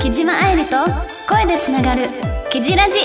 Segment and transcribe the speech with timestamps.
[0.00, 0.76] 木島愛理と
[1.28, 2.08] 声でつながる
[2.50, 2.98] 「キジラジ」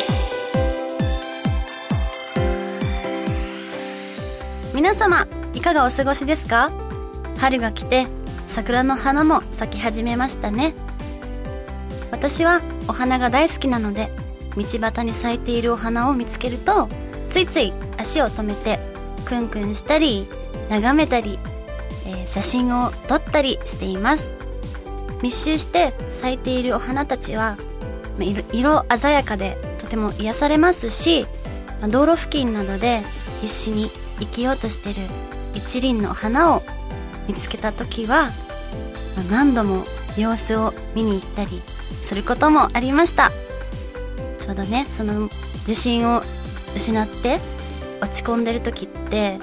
[4.74, 6.72] 皆様いかがお過ごしですか？
[7.38, 8.08] 春が来て
[8.48, 10.74] 桜の花も咲き始めましたね。
[12.12, 14.10] 私はお花が大好きなので
[14.56, 16.88] 道端に咲いているお花を見つけると
[17.30, 18.80] ついつい足を止めて
[19.26, 20.28] クンクンしたり
[20.70, 21.40] 眺めたり、
[22.06, 24.32] えー写真を撮ったりしています。
[25.22, 27.58] 密集して咲いているお花たちは
[28.18, 31.26] ま色鮮やかでとても癒されますし
[31.82, 33.02] ま道路付近などで
[33.42, 33.90] 必死に
[34.20, 35.08] 生きようとしてる
[35.54, 36.64] 一輪の花を
[37.28, 38.30] 見つけた時は、
[39.18, 39.84] ま何度も
[40.18, 41.62] 様子を見に行ったり
[42.02, 43.32] することもありました。
[44.38, 45.30] ちょうどねその
[45.60, 46.22] 自信を
[46.76, 47.40] 失って
[48.06, 49.40] 落ち込んでる時って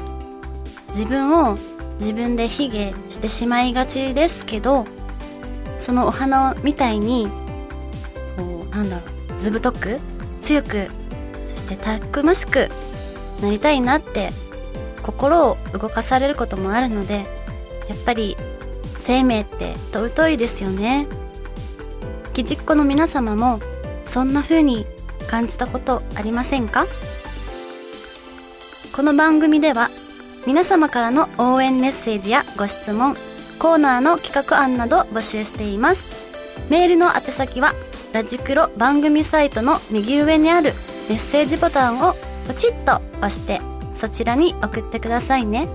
[0.91, 1.57] 自分を
[1.99, 4.87] 自分で卑下してしまいがちですけど
[5.79, 7.27] そのお花みたいに
[8.37, 9.03] こうなんだろ
[9.35, 9.99] うずぶとく
[10.41, 10.87] 強く
[11.51, 12.69] そしてたくましく
[13.43, 14.31] なりたいなって
[15.03, 17.15] 心を動かされることもあるので
[17.89, 18.37] やっぱり
[18.97, 21.09] 生命って尊いですよね。
[22.33, 23.59] きじっこの皆様も
[24.05, 24.87] そんな風に
[25.29, 26.87] 感じたことありませんか？
[28.95, 29.89] この番組では
[30.47, 33.15] 皆様からの応援メッセージやご質問
[33.59, 36.11] コーナーの企画案など募集しています。
[36.69, 37.73] メールの宛先は
[38.13, 40.75] ラジクロ番組サイトの右上にある
[41.09, 42.13] メッセージボタンを
[42.47, 43.61] ポチッと押して
[43.95, 45.69] そちらに送ってくださいね。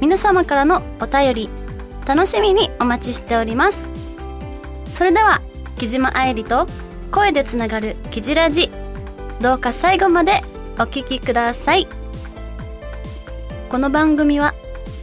[0.00, 1.50] 皆様からのお便り
[2.06, 3.90] 楽しみにお待ちしております。
[4.86, 5.42] それでは
[5.76, 6.66] 木島愛理と
[7.10, 8.70] 声でつながるキジラジ
[9.42, 10.40] どうか最後まで
[10.78, 11.86] お聞きください。
[13.70, 14.54] この番組は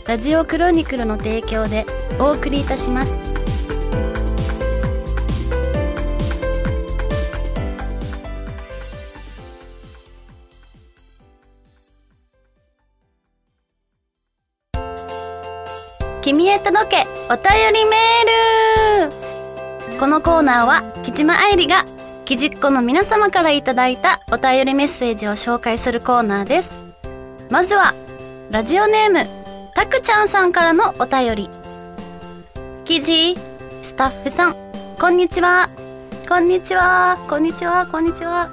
[0.08, 1.86] ラジオクロニクルの提供で
[2.20, 3.18] お送りいたします。
[16.22, 20.00] 君へ届けお便りメール。
[20.00, 21.84] このコーナーは木島愛理が
[22.26, 26.96] きじっこの皆様からいただいたお便りメッセージを紹介するコーナーです。
[27.50, 27.94] まずは
[28.52, 29.26] ラジオネーム
[29.74, 31.50] たくちゃんさんからのお便り。
[32.84, 33.36] 記事
[33.82, 34.56] スタッフさん。
[35.00, 35.70] こんにちは。
[36.28, 37.18] こんにちは。
[37.30, 37.88] こんにちは。
[37.88, 38.52] こんにちは。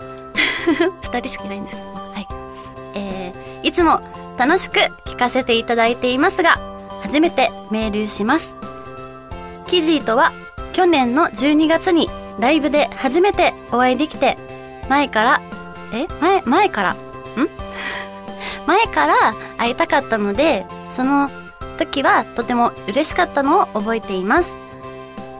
[1.03, 1.89] 二人しかいないんですけど。
[1.89, 2.27] はい。
[2.95, 4.01] えー、いつも
[4.39, 6.61] 楽しく聞かせていただいていますが
[7.03, 8.55] 初めてメールします。
[9.67, 10.31] キジーとは
[10.75, 12.09] 去年の12月に
[12.39, 14.39] ライブで初めてお会いできて
[14.89, 15.41] 前から
[15.93, 16.97] え前前から
[18.69, 19.15] 前から
[19.57, 21.31] 会いたかったのでその
[21.79, 24.55] 時はとても嬉しかったのを覚えています、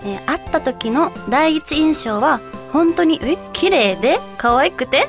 [0.03, 2.41] えー会った時の第一印象は
[2.73, 5.07] 本当にえ綺麗で可愛くて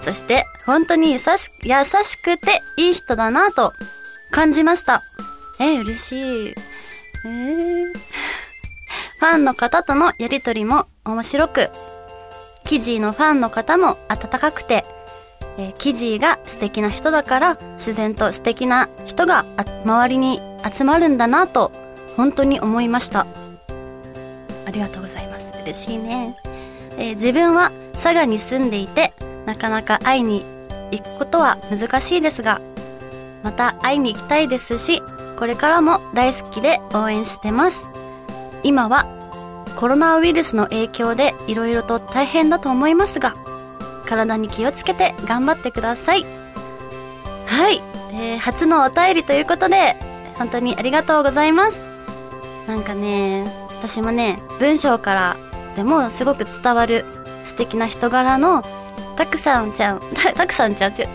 [0.00, 3.72] そして本当に優し優しくていい人だなと
[4.30, 5.02] 感じました。
[5.58, 6.54] え嬉しい。
[7.24, 7.92] えー
[9.18, 11.70] ファンの方とのやりとりも面白く
[12.64, 14.84] キジーのファンの方も温かくて
[15.58, 19.44] えーキジーが素敵な人だから自然と素敵な人が
[19.84, 20.40] 周りに
[20.70, 21.72] 集まるんだなと
[22.16, 23.26] 本当に思いました。
[24.66, 25.52] ありがとうございます。
[25.62, 26.36] 嬉しいね、
[26.98, 29.12] えー自分は佐賀に住んでいて
[29.46, 30.44] なかなか会いに
[30.90, 32.60] 行くことは難しいですが
[33.42, 35.02] また会いに行きたいですし
[35.38, 37.82] これからも大好きで応援してます。
[38.62, 39.06] 今は
[39.76, 43.34] コロナウイルスの影響で色々と大変だと思いますが
[44.06, 46.24] 体に気をつけて頑張ってください。
[47.46, 47.80] はい、
[48.12, 49.96] えー初のお便りということで
[50.36, 51.80] 本当にありがとうございます。
[52.66, 53.44] なんかね
[53.78, 55.36] 私もね文章から
[55.76, 57.04] でもすごく伝わる
[57.44, 58.62] 素敵な人柄の
[59.16, 60.00] たくさんちゃん
[60.36, 61.08] たくさんちゃんちゅん？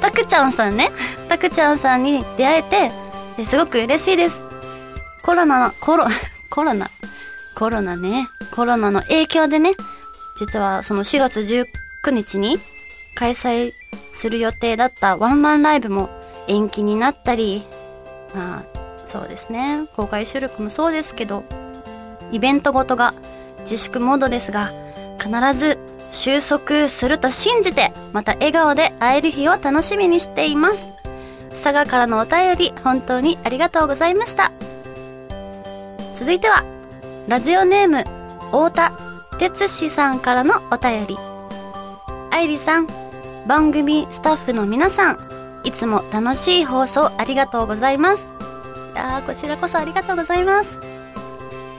[0.00, 0.90] たくちゃんさんね。
[1.28, 2.90] たくちゃんさんに出会え
[3.38, 4.44] てすごく嬉しいです。
[5.22, 6.06] コロナのコロ
[6.50, 6.90] コロナ？
[7.54, 8.28] コロナね。
[8.54, 9.72] コロナの影響でね
[10.38, 11.44] 実はその4月
[12.06, 12.58] 19日に
[13.14, 13.72] 開催
[14.10, 16.08] する予定だったワンマンライブも
[16.48, 17.64] 延期になったり
[18.34, 18.64] まあ
[19.04, 19.86] そうですね。
[19.94, 21.44] 公開収録もそうですけど
[22.32, 23.14] イベントごとが
[23.60, 24.70] 自粛モードですが
[25.18, 25.78] 必ず
[26.12, 30.88] 収束すると信じてまた笑顔で会える日を楽しみにしています。
[31.50, 34.52] 佐賀からのお便り本当にありがとうございました。
[36.14, 36.64] 続いては
[37.28, 38.04] ラジオネーム
[38.46, 38.92] 太田
[39.38, 41.35] 哲司さんからのお便り。
[42.36, 42.86] 愛理さん
[43.46, 45.18] 番組スタッフの皆さん
[45.64, 48.28] いつも楽しい放送ありがとうございます。
[48.92, 50.78] いや、こちらこそありがとうございます。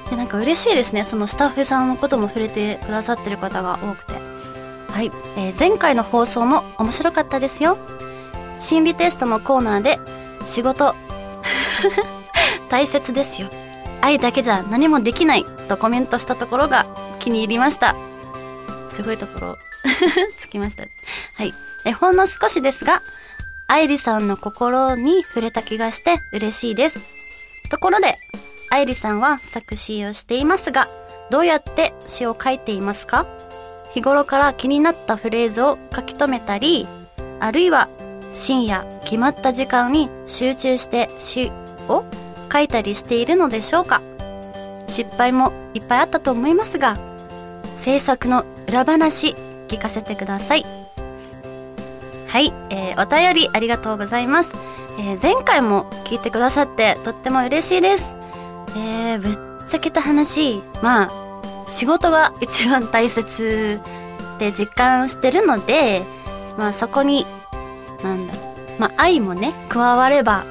[0.10, 1.04] で、なんか嬉しいですね。
[1.04, 4.14] そのスタッフさんのことも触れてくださってる方が多くて。
[4.92, 5.12] はい。
[5.38, 7.78] えー前回の放送も面白かったですよ。
[8.60, 10.00] 心理テストのコーナーで、
[10.44, 10.96] 仕事、
[12.68, 13.50] 大切ですよ。
[14.02, 16.88] 愛だけじゃ何もできないとコメントしたところが
[17.20, 17.96] 気に入りました。
[18.90, 19.58] すごいところ、
[20.40, 20.92] つきましたね。
[21.36, 21.54] はい。
[21.86, 23.02] え、ほんの少しですが、
[23.68, 27.00] 愛理さんの心に触れた気がして嬉しいです。
[27.70, 28.18] ところで、
[28.70, 30.88] 愛理さんは作詞をしていますが、
[31.30, 33.28] どうやって詩を書いていますか？
[33.94, 36.88] 日頃から気になったフレーズを書き留めたり、
[37.40, 37.90] あるいは
[38.34, 41.52] 深夜決まった時間に集中して詩
[41.90, 42.06] を
[42.52, 44.02] 書いたりしているのでしょうか？
[44.88, 46.98] 失敗もいっぱいあったと思いますが、
[47.78, 49.36] 制作の裏話
[49.68, 50.66] 聞かせてください。
[52.28, 54.52] はい、えー、お便りありがとうございます。
[55.00, 58.14] えー、前回も聞いてくださってとっても嬉しいです。
[58.76, 61.12] えー、ぶっちゃけた話、まあ、
[61.68, 63.80] 仕事が一番大切
[64.36, 66.04] って実感してるので、
[66.58, 67.26] まあそこに、
[68.04, 70.46] なんだろう、まあ愛もね、加われば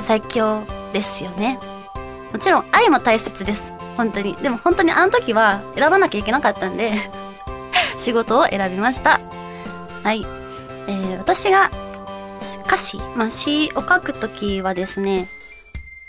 [0.00, 0.62] 最強
[0.92, 1.58] ですよね。
[2.32, 3.77] もちろん愛も大切です。
[3.98, 4.36] 本当に。
[4.36, 6.92] でも本当にあの時は選ばなきゃいけなかったんで、
[7.98, 9.20] 仕事を選びました。
[10.04, 10.24] はい。
[10.86, 11.70] えー、私が
[12.64, 15.28] 歌詞、まあ詩を書くときはですね、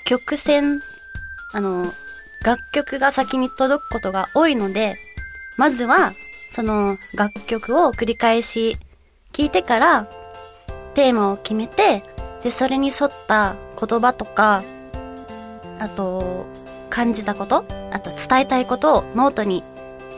[0.05, 0.81] 曲線、
[1.51, 1.91] あの、
[2.45, 4.95] 楽曲が先に届くことが多いので、
[5.57, 6.13] まずは、
[6.51, 8.77] その楽曲を繰り返し
[9.33, 10.07] 聞いてから、
[10.93, 12.03] テーマを決めて、
[12.43, 14.63] で、それに沿った言葉とか、
[15.79, 16.45] あと、
[16.89, 19.63] 感じたこと、あと伝えたいことをノートに、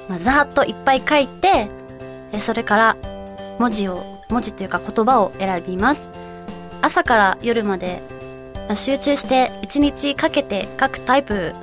[0.10, 1.70] まあ、ざーっといっぱい書いて、
[2.40, 2.98] それから
[3.60, 6.10] 文字を、文字というか言葉を選びます。
[6.82, 8.02] 朝から夜まで、
[8.70, 11.54] あ集中して一日かけて書くタイプ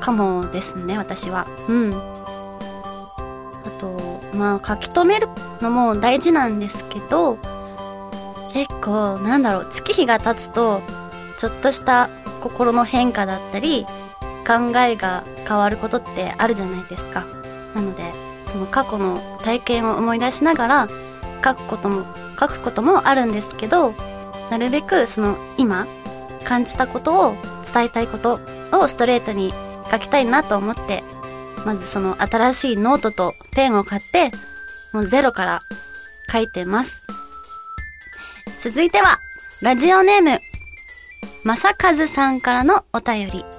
[0.00, 1.46] かもですね、私は。
[1.68, 1.94] うん。
[1.94, 5.28] あと、まあ書き留める
[5.60, 7.38] のも大事なんですけど、
[8.52, 10.80] 結構、なんだろう、月日が経つと、
[11.36, 12.08] ちょっとした
[12.40, 13.86] 心の変化だったり、
[14.46, 17.26] 考えが変わることってあるじゃないですか。
[17.74, 18.12] なので、
[18.46, 20.88] その過去の体験を思い出しながら、
[21.44, 22.06] 書くことも、
[22.38, 23.92] 書くこともあるんですけど、
[24.50, 25.86] なるべくその今、
[26.44, 28.38] 感じたことを伝えたいこと
[28.72, 29.52] をストレートに
[29.90, 31.02] 書きたいなと思って、
[31.64, 34.30] まずその新しいノートとペンを買って、
[34.92, 35.60] もうゼロから
[36.30, 37.02] 書いてます。
[38.60, 39.18] 続いては、
[39.62, 40.40] ラジオネーム、
[41.42, 43.55] まさかずさんからのお便り。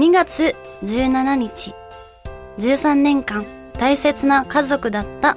[0.00, 1.74] 2月17日、
[2.56, 3.44] 13年間
[3.74, 5.36] 大切な家族だった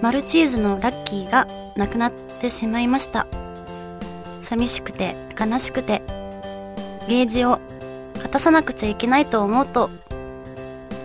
[0.00, 3.26] マルチーズのラッキーが亡くなってしまいました。
[4.40, 6.02] 寂しくて悲しくて、
[7.08, 7.58] ゲージを
[8.22, 9.90] 果たさなくちゃいけないと思うと、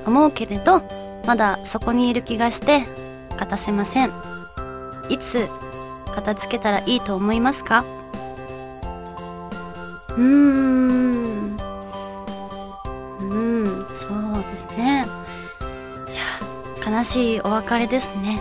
[0.05, 0.83] 思うけれど、
[1.25, 2.83] まだそこにいる気がして、
[3.35, 4.11] 果たせません。
[5.09, 5.49] いつ
[6.13, 7.83] 片付けたらいいと思いますか？
[10.09, 10.90] うーん。
[16.91, 18.37] 悲しいお別れですね。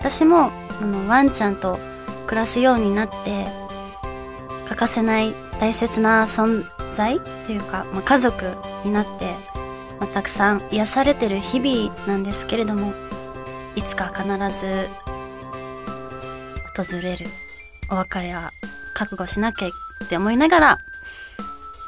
[0.00, 0.50] 私も、
[0.82, 1.78] あの、ワンちゃんと
[2.26, 3.46] 暮らすようになって、
[4.68, 8.50] 欠かせない大切な存在というか、まあ、家族
[8.84, 9.26] になって、
[10.00, 12.92] まあ、たくさん癒されてる日々なんですけれども、
[13.76, 14.88] いつか必ず
[16.76, 17.26] 訪れる
[17.88, 18.50] お別れは
[18.94, 20.78] 覚悟しなきゃって思いながら、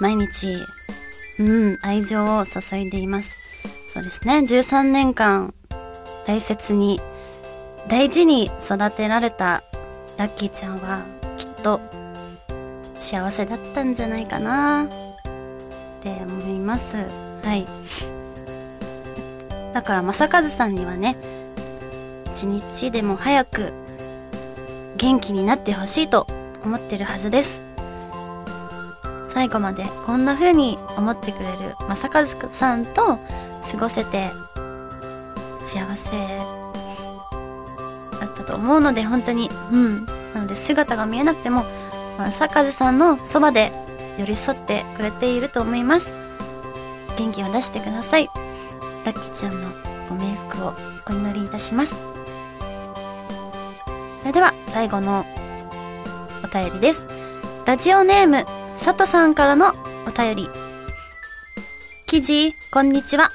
[0.01, 0.59] 毎日、
[1.41, 3.48] うん、愛情を注いでいます。
[3.89, 5.55] そうですね、13年間
[6.27, 7.01] 大切に、
[7.89, 9.63] 大事に育てられた
[10.19, 11.03] ラッキーちゃんは、
[11.39, 11.81] きっと
[12.95, 14.89] 幸せだったんじゃないかなっ
[16.03, 16.97] て思います。
[17.43, 17.67] はい。
[19.73, 21.17] だから、正和さんにはね、
[22.27, 23.73] 一日でも早く
[24.99, 26.27] 元気になってほしいと
[26.63, 27.63] 思ってるはずです。
[29.29, 33.19] 最後までこんな風に思ってくれる正和さんと
[33.71, 34.31] 過ごせて
[35.61, 36.11] 幸せ
[38.21, 40.07] だったと思うので本当に、うん。
[40.35, 41.65] なので姿が見えなくても、
[42.31, 43.71] 正和さんのそばで
[44.19, 46.13] 寄り添ってくれていると思います。
[47.17, 48.29] 元気を出してください。
[49.05, 49.69] ラッキーちゃんの
[50.09, 50.75] ご冥福を
[51.09, 52.01] お祈りいたします。
[54.21, 55.25] それでは最後の
[56.45, 57.07] お便りです。
[57.67, 58.45] ラジオネーム、
[58.79, 59.73] 佐藤さんからの
[60.07, 60.49] お便り。
[62.07, 63.31] 記事、こんにちは。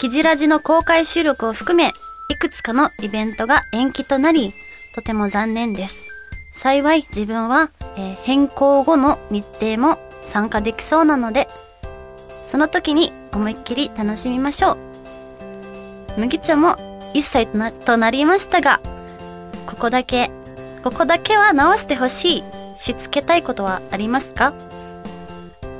[0.00, 1.92] 記事ラジの公開収録を含め、
[2.28, 4.54] いくつかのイベントが延期となり、
[4.94, 6.06] とても残念です。
[6.52, 11.48] 幸い自分は、えー変更後の日程も参加できそうなので、
[12.46, 14.78] その時に思いっきり楽しみましょう。
[16.16, 16.76] 麦茶も
[17.14, 18.80] 1歳となとなりましたが、
[19.66, 20.30] ここだけ、
[20.84, 22.44] ここだけは直してほしい、
[22.78, 24.54] しつけたいことはありますか？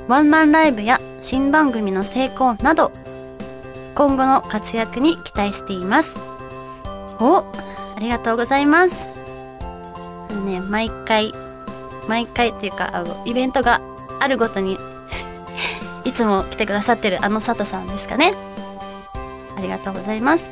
[0.09, 2.91] ワンマンライブや新番組の成功など、
[3.99, 6.21] 今後の活躍に期待しています。
[7.19, 9.05] おありがとうございます。
[10.29, 11.33] あのね、毎回、
[12.07, 13.81] 毎回っていうか、あの、イベントが
[14.21, 14.77] あるごとに、
[16.05, 18.35] いつも来てくださってるあの佐藤さんですかね。
[19.57, 20.49] ありがとうございます。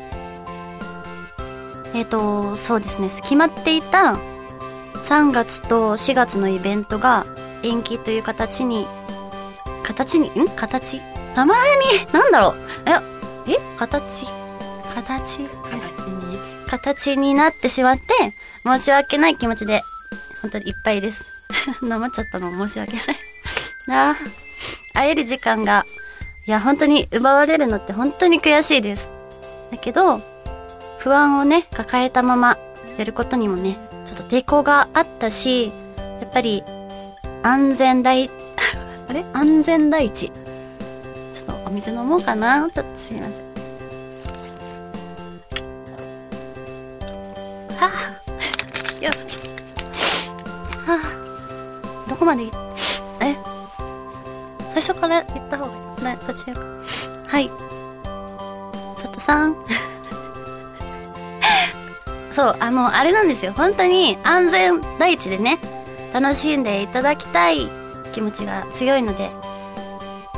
[1.94, 4.18] えっ、と、そうですね、決まっていた
[5.06, 7.26] 3月と4月のイベントが
[7.64, 8.86] 延期という形に、
[9.84, 11.02] 形に、ん形？
[11.34, 12.56] 名前に、なんだろう？
[12.86, 13.17] え、
[13.48, 14.26] え形？
[14.94, 15.38] 形？
[15.38, 16.38] です形に
[16.68, 18.14] 形になってしまって、
[18.64, 19.82] 申し訳ない気持ちで、
[20.42, 21.26] 本当にいっぱいです。
[21.82, 23.06] なまっちゃったの申し訳ない。
[23.88, 24.16] なあ、
[24.94, 25.86] 会える時間が、
[26.46, 29.10] いや、本当に奪われるのって本当に悔しいです。
[29.72, 30.22] だけど、
[31.00, 32.58] 不安をね、抱えたまま
[32.98, 35.72] やることにもね、ちょっと抵抗があったし、
[36.22, 36.64] やっぱり、
[37.44, 38.30] 安全第、
[39.10, 39.24] あれ？
[39.34, 40.32] 安全第一。
[41.68, 42.70] お水飲もうかな。
[42.70, 43.36] ちょっとすいません。
[47.76, 49.12] はあ、よ
[50.86, 52.44] はあ、どこまで？
[52.46, 52.52] い
[53.20, 53.36] え？
[54.74, 56.04] 最初から言った方がいい。
[56.04, 56.62] な途中か。
[57.28, 57.50] はい。
[58.96, 59.56] 佐藤さん。
[62.32, 63.52] そうあのあれなんですよ。
[63.52, 65.60] 本当に安全第一でね
[66.14, 67.68] 楽しんでいただきたい
[68.14, 69.32] 気持ちが強いので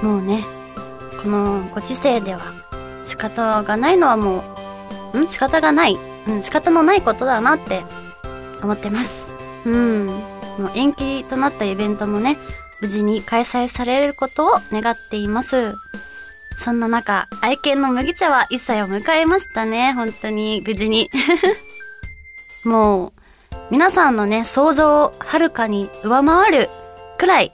[0.01, 0.43] もうね
[1.21, 2.41] このご時世では
[3.03, 4.43] 仕方がないのはも
[5.13, 5.97] うん仕方がない
[6.29, 7.83] うん、仕方のないことだなって
[8.61, 9.33] 思ってます。
[9.65, 10.07] うん。
[10.07, 10.13] も
[10.67, 12.37] う延期となったイベントもね、
[12.81, 15.73] 無事に開催されることを願っています。
[16.57, 19.93] そんな中、愛犬の麦茶は1歳を迎えましたね。
[19.93, 21.09] 本当に、無事に。
[22.65, 23.13] もう、
[23.71, 26.69] 皆さんのね、想像をはるかに上回る
[27.17, 27.51] くらい、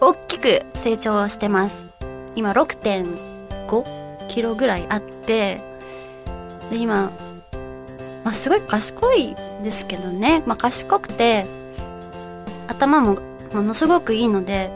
[0.00, 1.89] 大きく成長してます。
[2.34, 5.60] 今6.5キロぐらいあって、
[6.70, 7.10] で、今、
[8.24, 11.46] まあ、すごい賢いですけどね、まあ、賢くて
[12.68, 13.18] 頭も
[13.52, 14.70] ものすごくいいので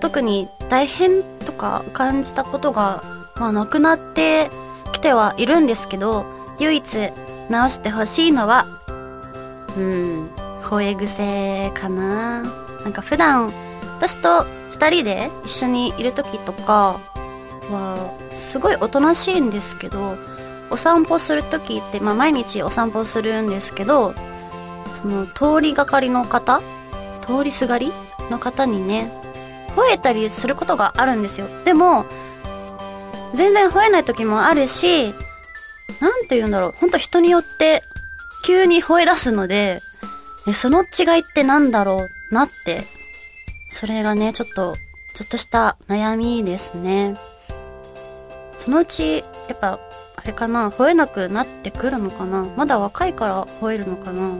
[0.00, 3.02] 特に大変とか感じたことが、
[3.36, 4.50] まあ、なくなって
[4.92, 6.26] きてはいるんですけど
[6.58, 7.10] 唯一
[7.48, 8.66] 直してほしいのは
[9.76, 10.28] うん
[10.60, 12.42] 吠え癖かな。
[12.84, 13.50] なんか普段
[13.96, 14.46] 私と
[14.80, 16.98] 2人で一緒にいる時とか
[17.70, 20.16] はすごいおとなしいんですけど
[20.70, 24.14] お散歩する時って、まあ、毎日お散歩するんですけど
[24.94, 26.60] その通りがかりの方
[27.20, 27.92] 通りすがり
[28.30, 29.10] の方にね
[29.76, 31.46] 吠えたりすることがあるんですよ。
[31.64, 32.06] でも
[33.34, 35.14] 全然吠えない時もあるし
[36.00, 36.74] なんて言うんだろう。
[36.76, 37.82] ほんと人によって
[38.44, 39.80] 急に吠え出すので
[40.48, 42.84] えその違いってなんだろうなって
[43.70, 44.74] それがねちょっと
[45.14, 47.14] ちょっとした悩みですね。
[48.52, 49.80] そのうちやっぱ
[50.16, 52.46] あれかな吠えなくなってくるのかな。
[52.56, 54.32] まだ若いから吠えるのかな。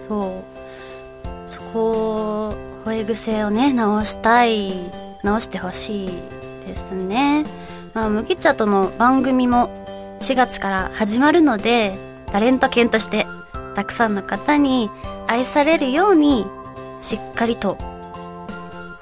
[0.00, 1.48] そう。
[1.48, 4.72] そこを吠え癖をね直したい
[5.22, 6.08] 直してほしい
[6.66, 7.44] ですね。
[7.94, 9.70] まあ麦茶との番組も
[10.20, 11.94] 4月から始まるので
[12.26, 13.26] タレント犬として
[13.74, 14.90] たくさんの方に
[15.26, 16.44] 愛されるように
[17.00, 17.76] しっかりと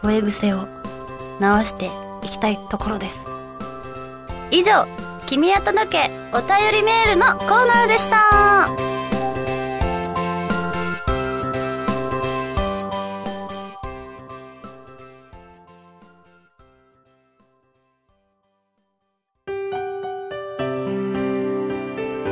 [0.03, 0.59] 吠え癖を
[1.41, 1.91] 直して
[2.23, 3.27] いきたいところです。
[4.51, 4.87] 以上
[5.27, 8.17] 「君へ届けお便りメール」のコーナーでした。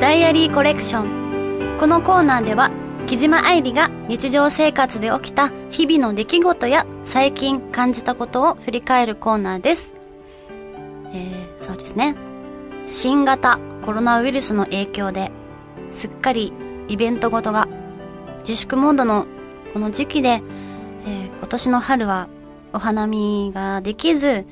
[0.00, 1.78] ダイアリーコレクション。
[1.78, 2.70] このコーナーでは
[3.06, 9.94] 木島愛理が日常生活で起きた日々の出来事や最近感じたことを振り返るコーナーです。
[11.12, 12.16] えー、そうですね。
[12.86, 15.30] 新型コロナウイルスの影響で
[15.90, 16.52] すっかり
[16.88, 17.68] イベントごとが
[18.40, 19.26] 自粛モードの
[19.72, 20.42] この時期で、
[21.06, 22.28] えー今年の春は
[22.72, 24.46] お花見ができず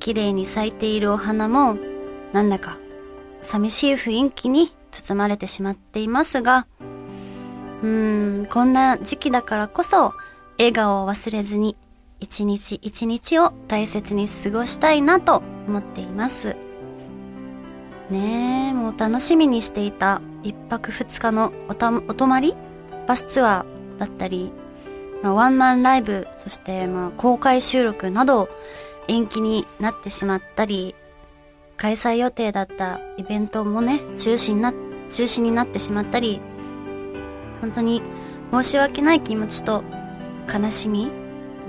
[0.00, 1.76] 綺麗に咲いているお花も
[2.32, 2.78] なんだか
[3.42, 6.66] 寂しい雰囲気に包まれてしまっていますが
[7.82, 10.14] うんこんな時期だからこそ
[10.58, 11.76] 笑顔を忘れずに
[12.20, 16.56] 一日一日を大切に過ごしたいなと思っています。
[18.10, 22.56] ねえもう楽しみにしていた一泊二日のおたお泊まり？
[23.06, 24.50] バスツアーだったり、
[25.22, 28.48] ワンマンライブ、そしてまあ公開収録など
[29.06, 30.94] 延期になってしまったり、
[31.76, 36.40] 開催予定だったイベントもね、中止にな、中止になってしまったり、
[37.60, 38.02] 本当に
[38.52, 39.84] 申し訳ない気持ちと
[40.52, 41.10] 悲しみ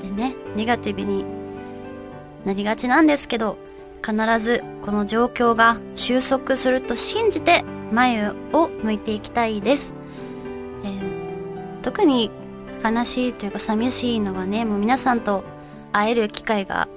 [0.02, 1.26] でね、ネガティブに
[2.46, 3.58] なりがちなんですけど、
[4.06, 9.94] 必ずこの状況が収束すると信じて前を向いていきたいです。
[10.84, 12.32] えー、特に
[12.84, 15.44] 悲しいというか寂しいのはね、もう皆さんと
[15.92, 16.88] 会える機会が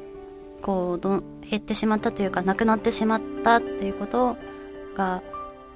[0.61, 4.37] こうど減ってしまったというかなくなってしまったっていうこと
[4.95, 5.23] が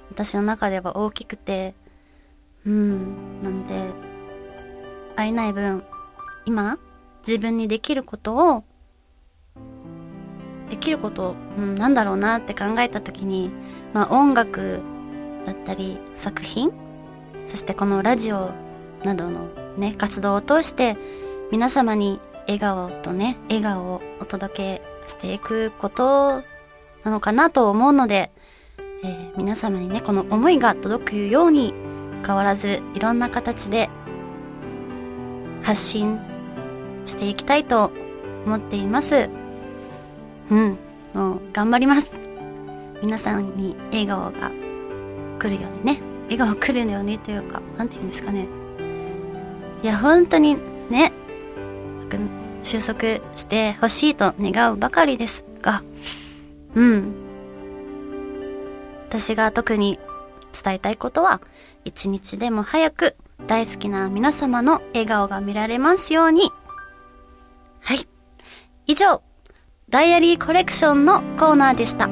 [0.09, 1.75] 私の中では大きくて
[2.67, 3.27] うん。
[3.41, 3.89] なんで
[5.15, 5.83] 会えない分
[6.45, 6.77] 今
[7.27, 8.63] 自分にできることを
[10.69, 13.51] できること、うん、なんだろうなって考えた時に、
[13.93, 14.81] まあ、音楽
[15.45, 16.71] だったり作品
[17.47, 18.51] そしてこのラジオ
[19.03, 20.97] などのね活動を通して
[21.51, 26.43] 皆様に笑顔とね笑顔をお届けしていくこと
[27.03, 28.31] なのかなと思うので、
[29.03, 31.73] えー、皆様にねこの思いが届くように
[32.25, 33.89] 変わらずいろんな形で
[35.63, 36.19] 発信
[37.05, 37.91] していきたいと
[38.45, 39.29] 思っています。
[40.49, 40.77] うん
[41.13, 42.19] もう頑張ります。
[43.03, 44.51] 皆さんに笑顔が
[45.39, 46.01] 来るようにね。
[46.23, 48.47] 笑顔来るようにというか何て言うんですかね。
[49.83, 50.57] いや本当に
[50.89, 51.13] ね
[52.67, 55.83] 収束してほしいと願うばかりですが
[56.75, 57.13] うん。
[59.07, 59.99] 私が特に
[60.51, 61.39] 伝えたいことは
[61.87, 63.15] 一日でも早く
[63.47, 66.51] 大好きな皆様の笑顔が見られますように。
[67.79, 67.99] はい。
[68.87, 69.21] 以上
[69.89, 72.09] ダイアリーコレクションのコーナーでした。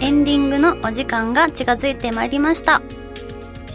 [0.00, 2.82] エンディングのお時間が近づいてまいりました。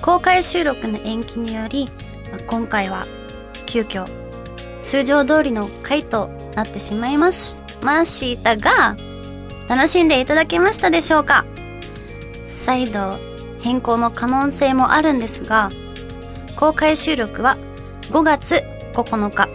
[0.07, 1.91] 公開収録の延期により
[2.47, 3.05] 今回は
[3.65, 4.07] 急遽
[4.81, 7.61] 通常通りの回となってしまいまし
[8.41, 8.95] たが
[9.67, 11.45] 楽しんでいただけましたでしょうか？
[12.45, 13.19] 再度
[13.59, 15.71] 変更の可能性もあるんですが
[16.55, 17.57] 公開収録は
[18.03, 19.49] 5月9日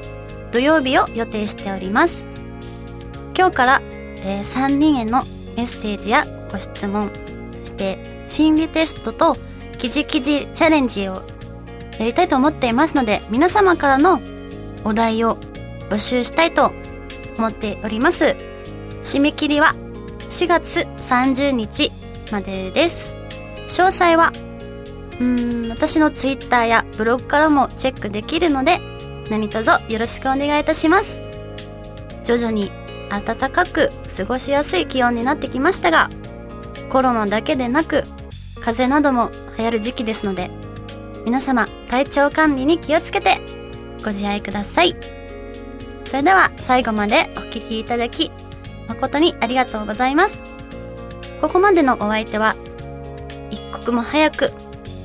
[0.50, 2.28] 土曜日を予定しております。
[3.34, 5.24] 今日から、えー、3人への
[5.56, 7.10] メッセージやご質問、
[7.58, 9.38] そして心理テストと
[9.82, 11.24] 記事記事チャレンジを
[11.98, 14.20] やりたいと思っていますので、皆様からの
[14.84, 15.38] お題を
[15.90, 16.72] 募集したいと
[17.36, 18.36] 思っております。
[19.02, 19.74] 締め切りは
[20.28, 21.90] 4月30日
[22.30, 23.16] までです。
[23.66, 24.30] 詳細は、
[25.18, 28.78] うーん、私のツイッターやブログからもチェックできるので、
[29.30, 31.20] 何卒よろしくお願いいたします。
[32.22, 32.70] 徐々に
[33.10, 36.08] 暖かく過ごしやすい気温になってきましたが、
[36.88, 38.04] コロナだけでなく
[38.60, 40.50] 風邪なども流行る時期ですので
[41.24, 43.40] 皆様体調管理に気をつけて
[44.02, 44.96] ご自愛ください。
[46.04, 48.30] それでは最後までお聴きいただき
[48.88, 50.38] 誠にありがとうございます。
[51.40, 52.56] ここまでのお相手は
[53.50, 54.52] 一刻も早く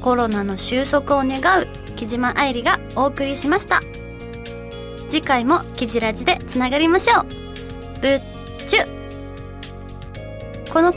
[0.01, 3.81] コロナの収束を願う木島愛理がお送りしました。
[5.09, 7.25] 次回もキジラジでつながりましょう。
[8.01, 8.21] ぶっ
[8.65, 8.81] ちゅ
[10.71, 10.93] この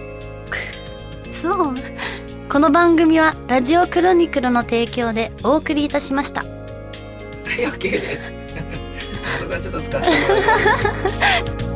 [1.30, 1.74] そう。
[2.50, 6.42] この番組はラジオクロニクルの提供でお送りいたしました。
[6.42, 8.32] はい OK です。
[9.38, 11.69] そこはちょっと使わせてもらいます